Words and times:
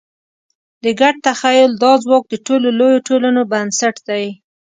د 0.83 0.85
ګډ 0.99 1.15
تخیل 1.27 1.71
دا 1.83 1.91
ځواک 2.03 2.23
د 2.29 2.35
ټولو 2.45 2.67
لویو 2.79 3.05
ټولنو 3.07 3.41
بنسټ 3.51 3.95
دی. 4.09 4.25